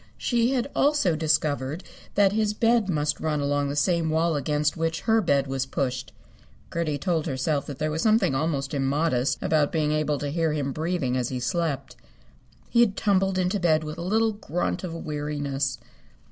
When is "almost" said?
8.33-8.73